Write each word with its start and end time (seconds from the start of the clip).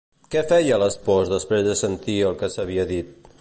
Què 0.35 0.41
feia 0.51 0.79
l'espòs 0.83 1.29
després 1.35 1.63
de 1.69 1.75
sentir 1.83 2.17
el 2.31 2.35
que 2.41 2.51
s'havia 2.55 2.89
dit? 2.95 3.15